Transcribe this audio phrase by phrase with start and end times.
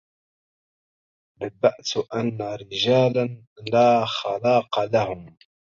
[1.41, 5.37] نبئت أن رجالا لا خلاق لهم